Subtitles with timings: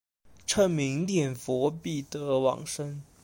[0.47, 3.03] 称名念佛必得往生。